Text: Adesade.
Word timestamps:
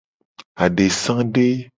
Adesade. 0.65 1.45